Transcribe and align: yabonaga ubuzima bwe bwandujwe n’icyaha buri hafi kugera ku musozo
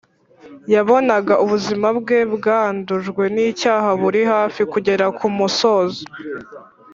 yabonaga 0.73 1.33
ubuzima 1.43 1.87
bwe 1.99 2.19
bwandujwe 2.35 3.23
n’icyaha 3.35 3.89
buri 4.01 4.21
hafi 4.33 4.61
kugera 4.73 5.05
ku 5.17 5.27
musozo 5.37 6.03